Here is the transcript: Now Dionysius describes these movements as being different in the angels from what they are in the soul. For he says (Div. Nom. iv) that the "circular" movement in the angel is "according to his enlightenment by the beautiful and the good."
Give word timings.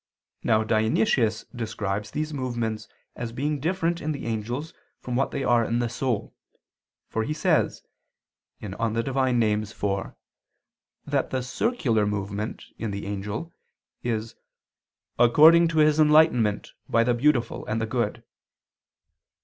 Now 0.43 0.63
Dionysius 0.63 1.45
describes 1.55 2.09
these 2.09 2.33
movements 2.33 2.87
as 3.15 3.31
being 3.31 3.59
different 3.59 4.01
in 4.01 4.13
the 4.13 4.25
angels 4.25 4.73
from 4.99 5.15
what 5.15 5.29
they 5.29 5.43
are 5.43 5.63
in 5.63 5.77
the 5.77 5.89
soul. 5.89 6.33
For 7.07 7.21
he 7.23 7.35
says 7.35 7.83
(Div. 8.59 8.71
Nom. 8.71 8.95
iv) 8.97 10.13
that 11.05 11.29
the 11.29 11.43
"circular" 11.43 12.07
movement 12.07 12.63
in 12.79 12.89
the 12.89 13.05
angel 13.05 13.53
is 14.01 14.33
"according 15.19 15.67
to 15.67 15.77
his 15.77 15.99
enlightenment 15.99 16.71
by 16.89 17.03
the 17.03 17.13
beautiful 17.13 17.63
and 17.67 17.79
the 17.79 17.85
good." 17.85 18.23